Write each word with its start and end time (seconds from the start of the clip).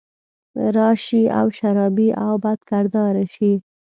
راشي 0.77 1.23
او 1.39 1.45
شرابي 1.57 2.09
او 2.25 2.33
بدکرداره 2.43 3.25
شي 3.35 3.51